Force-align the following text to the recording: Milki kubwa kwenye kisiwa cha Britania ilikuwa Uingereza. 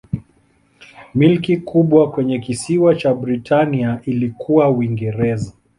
Milki 1.15 1.57
kubwa 1.57 2.11
kwenye 2.11 2.39
kisiwa 2.39 2.95
cha 2.95 3.13
Britania 3.13 3.99
ilikuwa 4.03 4.69
Uingereza. 4.69 5.53